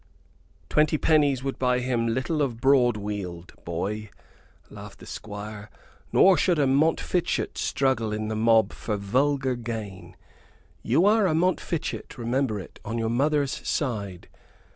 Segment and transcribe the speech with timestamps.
[0.67, 4.09] "Twenty pennies would buy him little of Broadweald, boy,"
[4.71, 5.69] laughed the Squire.
[6.11, 10.15] "Nor should a Montfichet struggle in the mob for vulgar gain.
[10.81, 14.27] You are a Montfichet remember it on your mother's side.